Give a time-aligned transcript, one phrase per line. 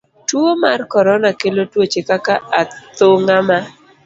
[0.27, 3.57] Tuo mar korona kelo tuoche kaka athung'a ma